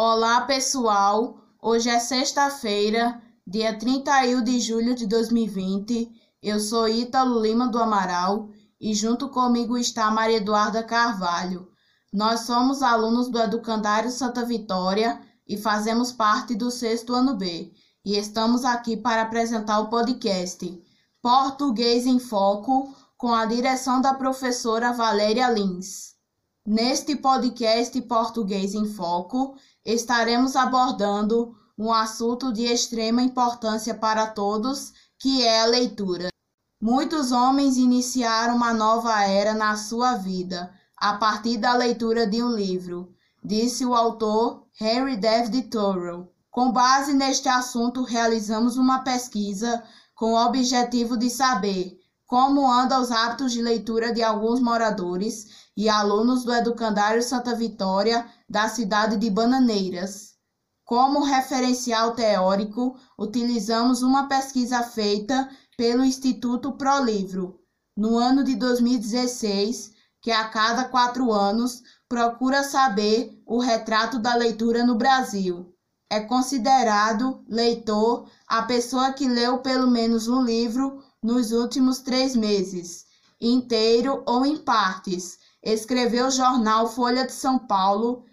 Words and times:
Olá, 0.00 0.42
pessoal! 0.42 1.40
Hoje 1.60 1.90
é 1.90 1.98
sexta-feira, 1.98 3.20
dia 3.44 3.76
31 3.76 4.44
de 4.44 4.60
julho 4.60 4.94
de 4.94 5.08
2020. 5.08 6.08
Eu 6.40 6.60
sou 6.60 6.88
Ítalo 6.88 7.42
Lima 7.42 7.66
do 7.66 7.80
Amaral 7.80 8.48
e 8.80 8.94
junto 8.94 9.28
comigo 9.28 9.76
está 9.76 10.08
Maria 10.08 10.36
Eduarda 10.36 10.84
Carvalho. 10.84 11.66
Nós 12.12 12.42
somos 12.42 12.80
alunos 12.80 13.28
do 13.28 13.40
Educandário 13.40 14.12
Santa 14.12 14.44
Vitória 14.44 15.20
e 15.48 15.58
fazemos 15.58 16.12
parte 16.12 16.54
do 16.54 16.70
sexto 16.70 17.12
ano 17.12 17.34
B. 17.34 17.72
E 18.04 18.16
estamos 18.16 18.64
aqui 18.64 18.96
para 18.96 19.22
apresentar 19.22 19.80
o 19.80 19.90
podcast 19.90 20.80
Português 21.20 22.06
em 22.06 22.20
Foco 22.20 22.94
com 23.16 23.34
a 23.34 23.44
direção 23.46 24.00
da 24.00 24.14
professora 24.14 24.92
Valéria 24.92 25.50
Lins. 25.50 26.17
Neste 26.70 27.16
podcast 27.16 27.98
Português 28.02 28.74
em 28.74 28.84
Foco, 28.84 29.56
estaremos 29.82 30.54
abordando 30.54 31.56
um 31.78 31.90
assunto 31.90 32.52
de 32.52 32.64
extrema 32.64 33.22
importância 33.22 33.94
para 33.94 34.26
todos, 34.26 34.92
que 35.18 35.42
é 35.42 35.62
a 35.62 35.64
leitura. 35.64 36.28
Muitos 36.78 37.32
homens 37.32 37.78
iniciaram 37.78 38.54
uma 38.54 38.74
nova 38.74 39.18
era 39.22 39.54
na 39.54 39.78
sua 39.78 40.16
vida 40.16 40.70
a 40.94 41.14
partir 41.14 41.56
da 41.56 41.72
leitura 41.72 42.26
de 42.26 42.42
um 42.42 42.50
livro, 42.50 43.14
disse 43.42 43.86
o 43.86 43.94
autor 43.94 44.66
Henry 44.78 45.16
David 45.16 45.70
Thoreau. 45.70 46.30
Com 46.50 46.70
base 46.70 47.14
neste 47.14 47.48
assunto, 47.48 48.02
realizamos 48.02 48.76
uma 48.76 48.98
pesquisa 48.98 49.82
com 50.14 50.34
o 50.34 50.46
objetivo 50.46 51.16
de 51.16 51.30
saber 51.30 51.98
como 52.28 52.70
andam 52.70 53.00
os 53.00 53.10
hábitos 53.10 53.52
de 53.52 53.62
leitura 53.62 54.12
de 54.12 54.22
alguns 54.22 54.60
moradores 54.60 55.46
e 55.74 55.88
alunos 55.88 56.44
do 56.44 56.52
Educandário 56.52 57.22
Santa 57.22 57.54
Vitória 57.54 58.28
da 58.46 58.68
cidade 58.68 59.16
de 59.16 59.30
Bananeiras. 59.30 60.34
Como 60.84 61.24
referencial 61.24 62.14
teórico, 62.14 62.94
utilizamos 63.18 64.02
uma 64.02 64.28
pesquisa 64.28 64.82
feita 64.82 65.48
pelo 65.74 66.04
Instituto 66.04 66.72
ProLivro, 66.72 67.60
no 67.96 68.18
ano 68.18 68.44
de 68.44 68.54
2016, 68.56 69.92
que 70.20 70.30
a 70.30 70.48
cada 70.48 70.84
quatro 70.84 71.32
anos 71.32 71.82
procura 72.06 72.62
saber 72.62 73.42
o 73.46 73.58
retrato 73.58 74.18
da 74.18 74.34
leitura 74.34 74.84
no 74.84 74.96
Brasil. 74.96 75.74
É 76.10 76.20
considerado 76.20 77.42
leitor 77.48 78.28
a 78.46 78.62
pessoa 78.62 79.14
que 79.14 79.26
leu 79.26 79.58
pelo 79.58 79.90
menos 79.90 80.28
um 80.28 80.42
livro 80.42 81.02
nos 81.22 81.52
últimos 81.52 82.00
três 82.00 82.36
meses, 82.36 83.04
inteiro 83.40 84.22
ou 84.26 84.44
em 84.44 84.56
partes, 84.56 85.38
escreveu 85.62 86.26
o 86.26 86.30
jornal 86.30 86.88
Folha 86.88 87.26
de 87.26 87.32
São 87.32 87.58
Paulo, 87.58 88.24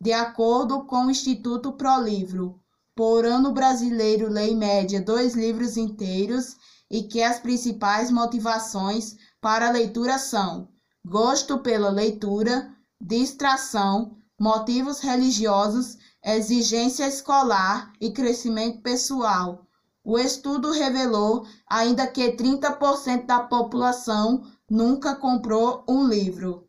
de 0.00 0.12
acordo 0.12 0.84
com 0.84 1.06
o 1.06 1.10
Instituto 1.10 1.72
ProLivro. 1.72 2.60
Por 2.94 3.24
ano 3.24 3.52
brasileiro 3.52 4.28
lê 4.28 4.50
em 4.50 4.56
média 4.56 5.00
dois 5.00 5.34
livros 5.34 5.76
inteiros 5.76 6.56
e 6.90 7.02
que 7.02 7.22
as 7.22 7.38
principais 7.38 8.10
motivações 8.10 9.16
para 9.40 9.68
a 9.68 9.72
leitura 9.72 10.18
são 10.18 10.68
gosto 11.04 11.58
pela 11.58 11.90
leitura, 11.90 12.72
distração, 13.00 14.16
motivos 14.38 15.00
religiosos, 15.00 15.98
exigência 16.24 17.06
escolar 17.08 17.92
e 18.00 18.12
crescimento 18.12 18.80
pessoal. 18.82 19.66
O 20.04 20.18
estudo 20.18 20.72
revelou 20.72 21.46
ainda 21.68 22.08
que 22.08 22.32
30% 22.32 23.24
da 23.24 23.40
população 23.40 24.42
nunca 24.68 25.14
comprou 25.14 25.84
um 25.88 26.08
livro. 26.08 26.66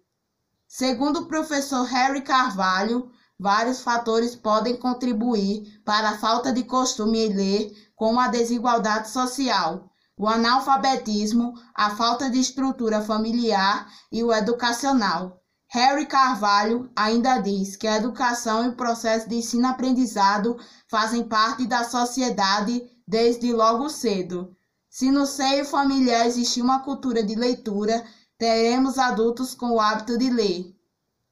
Segundo 0.68 1.22
o 1.22 1.26
professor 1.26 1.84
Harry 1.84 2.22
Carvalho, 2.22 3.12
vários 3.40 3.82
fatores 3.82 4.36
podem 4.36 4.78
contribuir 4.78 5.82
para 5.84 6.12
a 6.12 6.18
falta 6.18 6.54
de 6.54 6.64
costume 6.64 7.26
em 7.26 7.34
ler, 7.34 7.92
como 7.96 8.20
a 8.20 8.28
desigualdade 8.28 9.10
social, 9.10 9.90
o 10.16 10.28
analfabetismo, 10.28 11.54
a 11.74 11.90
falta 11.90 12.30
de 12.30 12.40
estrutura 12.40 13.02
familiar 13.02 13.88
e 14.12 14.24
o 14.24 14.32
educacional. 14.32 15.42
Harry 15.70 16.06
Carvalho 16.06 16.92
ainda 16.96 17.40
diz 17.40 17.76
que 17.76 17.88
a 17.88 17.98
educação 17.98 18.66
e 18.66 18.70
o 18.70 18.76
processo 18.76 19.28
de 19.28 19.38
ensino-aprendizado 19.38 20.56
fazem 20.88 21.24
parte 21.28 21.66
da 21.66 21.84
sociedade 21.84 22.93
desde 23.08 23.52
logo 23.52 23.90
cedo. 23.90 24.56
Se 24.90 25.10
no 25.10 25.26
seio 25.26 25.66
familiar 25.66 26.28
existir 26.28 26.62
uma 26.62 26.84
cultura 26.84 27.24
de 27.24 27.36
leitura, 27.36 28.04
teremos 28.38 28.98
adultos 28.98 29.56
com 29.56 29.72
o 29.72 29.80
hábito 29.80 30.18
de 30.18 30.30
ler. 30.30 30.74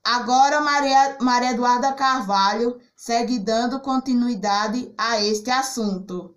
Agora, 0.04 0.62
Maria, 0.62 1.18
Maria 1.22 1.52
Eduarda 1.52 1.94
Carvalho 1.94 2.80
segue 2.96 3.38
dando 3.38 3.80
continuidade 3.80 4.92
a 4.98 5.22
este 5.22 5.52
assunto. 5.52 6.34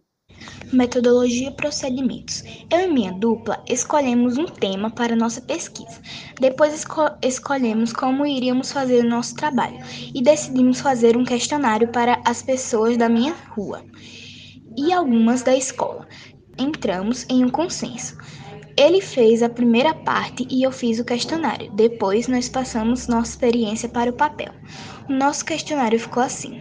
Metodologia 0.70 1.48
e 1.48 1.56
procedimentos. 1.56 2.42
Eu 2.70 2.80
e 2.80 2.92
minha 2.92 3.12
dupla 3.12 3.64
escolhemos 3.66 4.36
um 4.36 4.44
tema 4.44 4.90
para 4.90 5.16
nossa 5.16 5.40
pesquisa. 5.40 6.02
Depois 6.38 6.74
esco 6.74 7.02
escolhemos 7.22 7.92
como 7.92 8.26
iríamos 8.26 8.70
fazer 8.70 9.02
o 9.02 9.08
nosso 9.08 9.34
trabalho 9.34 9.78
e 10.14 10.22
decidimos 10.22 10.80
fazer 10.80 11.16
um 11.16 11.24
questionário 11.24 11.88
para 11.88 12.20
as 12.26 12.42
pessoas 12.42 12.98
da 12.98 13.08
minha 13.08 13.32
rua 13.54 13.82
e 14.76 14.92
algumas 14.92 15.42
da 15.42 15.54
escola. 15.54 16.06
Entramos 16.58 17.26
em 17.28 17.44
um 17.44 17.48
consenso. 17.48 18.16
Ele 18.76 19.00
fez 19.00 19.42
a 19.42 19.48
primeira 19.48 19.94
parte 19.94 20.46
e 20.50 20.62
eu 20.62 20.72
fiz 20.72 20.98
o 20.98 21.04
questionário. 21.04 21.70
Depois 21.72 22.26
nós 22.26 22.48
passamos 22.48 23.06
nossa 23.06 23.30
experiência 23.30 23.88
para 23.88 24.10
o 24.10 24.14
papel. 24.14 24.52
O 25.08 25.12
nosso 25.12 25.44
questionário 25.44 25.98
ficou 25.98 26.22
assim: 26.22 26.60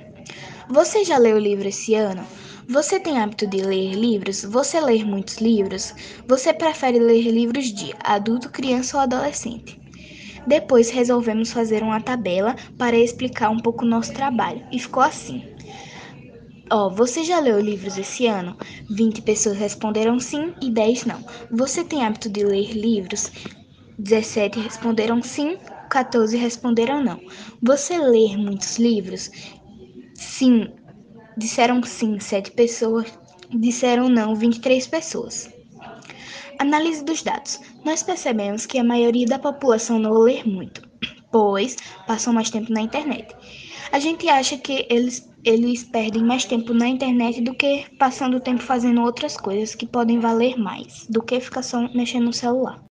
Você 0.70 1.04
já 1.04 1.18
leu 1.18 1.38
o 1.38 1.40
livro 1.40 1.68
esse 1.68 1.96
ano? 1.96 2.24
Você 2.68 3.00
tem 3.00 3.20
hábito 3.20 3.46
de 3.46 3.62
ler 3.62 3.94
livros? 3.94 4.44
Você 4.44 4.80
lê 4.80 5.04
muitos 5.04 5.38
livros? 5.38 5.94
Você 6.28 6.54
prefere 6.54 6.98
ler 6.98 7.24
livros 7.30 7.74
de 7.74 7.94
adulto, 8.04 8.50
criança 8.50 8.96
ou 8.96 9.04
adolescente? 9.04 9.82
Depois 10.46 10.90
resolvemos 10.90 11.52
fazer 11.52 11.84
uma 11.84 12.02
tabela 12.02 12.56
para 12.78 12.98
explicar 12.98 13.50
um 13.50 13.60
pouco 13.60 13.86
o 13.86 13.88
nosso 13.88 14.14
trabalho 14.14 14.66
e 14.72 14.80
ficou 14.80 15.02
assim. 15.02 15.53
Ó, 16.74 16.88
oh, 16.88 16.90
você 16.90 17.24
já 17.24 17.40
leu 17.40 17.60
livros 17.60 17.98
esse 18.00 18.26
ano? 18.26 18.58
20 18.90 19.22
pessoas 19.22 19.58
responderam 19.58 20.20
sim 20.20 20.56
e 20.60 20.72
10 20.72 21.06
não. 21.06 21.24
Você 21.52 21.84
tem 21.84 22.04
hábito 22.04 22.28
de 22.30 22.44
ler 22.44 22.72
livros? 22.74 23.32
17 24.00 24.60
responderam 24.60 25.22
sim, 25.22 25.58
14 25.90 26.36
responderam 26.36 27.04
não. 27.04 27.20
Você 27.62 28.00
lê 28.00 28.36
muitos 28.36 28.80
livros? 28.80 29.30
Sim, 30.16 30.68
Disseram 31.36 31.82
sim, 31.84 32.20
sete 32.20 32.52
pessoas. 32.52 33.12
Disseram 33.52 34.08
não, 34.08 34.36
23 34.36 34.86
pessoas. 34.88 35.50
Análise 36.60 37.04
dos 37.04 37.24
dados. 37.24 37.60
Nós 37.84 38.04
percebemos 38.04 38.66
que 38.66 38.78
a 38.78 38.84
maioria 38.84 39.26
da 39.26 39.40
população 39.40 40.00
não 40.00 40.14
lê 40.14 40.44
muito, 40.44 40.88
pois 41.32 41.76
passam 42.08 42.34
mais 42.34 42.50
tempo 42.50 42.72
na 42.72 42.82
internet. 42.82 43.36
A 43.92 44.00
gente 44.00 44.30
acha 44.30 44.58
que 44.58 44.86
eles, 44.90 45.28
eles 45.46 45.84
perdem 45.84 46.24
mais 46.24 46.46
tempo 46.46 46.74
na 46.74 46.88
internet 46.88 47.42
do 47.42 47.54
que 47.56 47.86
passando 47.98 48.40
tempo 48.40 48.62
fazendo 48.64 49.02
outras 49.02 49.38
coisas 49.38 49.76
que 49.76 49.86
podem 49.88 50.20
valer 50.20 50.58
mais 50.58 51.06
do 51.10 51.22
que 51.24 51.40
ficar 51.40 51.64
só 51.64 51.82
mexendo 51.94 52.26
no 52.26 52.34
celular. 52.34 52.82